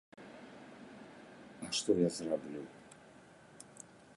А 1.67 1.69
што 1.81 1.91
я 1.99 2.09
зраблю? 2.17 2.63